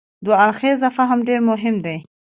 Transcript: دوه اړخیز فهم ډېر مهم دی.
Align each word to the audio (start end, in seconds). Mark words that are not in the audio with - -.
دوه 0.25 0.35
اړخیز 0.45 0.79
فهم 0.97 1.19
ډېر 1.27 1.39
مهم 1.49 1.75
دی. 1.85 1.97